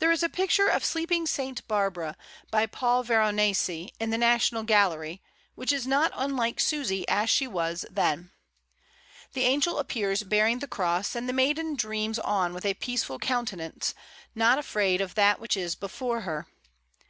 [0.00, 1.66] There is a picture of "Sleeping St.
[1.66, 2.18] Barbara,''
[2.50, 5.22] by Paul Veronese, in the National Gallery,
[5.54, 8.32] which is not unlike Susy as she was then.
[9.32, 13.94] The angel appears bearing the cross, and the maiden dreams on with a peaceful countenance,
[14.34, 16.46] not afraid of that which is before her.